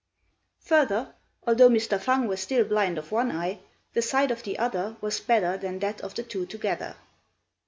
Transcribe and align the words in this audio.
Further, 0.61 1.13
although 1.45 1.69
Mr. 1.69 1.99
Fang 2.01 2.27
was 2.27 2.39
still 2.39 2.65
blind 2.65 2.97
of 2.97 3.11
one 3.11 3.29
eye, 3.31 3.59
the 3.93 4.01
sight 4.01 4.31
of 4.31 4.41
the 4.41 4.57
other 4.57 4.97
was 4.99 5.19
better 5.19 5.57
than 5.59 5.77
that 5.77 6.01
of 6.01 6.15
the 6.15 6.23
two 6.23 6.47
together. 6.47 6.95